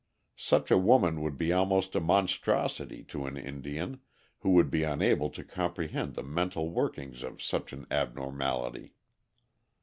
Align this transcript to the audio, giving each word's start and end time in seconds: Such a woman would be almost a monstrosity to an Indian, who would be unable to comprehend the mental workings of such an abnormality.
Such 0.41 0.71
a 0.71 0.79
woman 0.79 1.21
would 1.21 1.37
be 1.37 1.53
almost 1.53 1.93
a 1.95 1.99
monstrosity 1.99 3.03
to 3.03 3.27
an 3.27 3.37
Indian, 3.37 3.99
who 4.39 4.49
would 4.53 4.71
be 4.71 4.81
unable 4.81 5.29
to 5.29 5.43
comprehend 5.43 6.15
the 6.15 6.23
mental 6.23 6.71
workings 6.71 7.21
of 7.21 7.39
such 7.39 7.71
an 7.71 7.85
abnormality. 7.91 8.95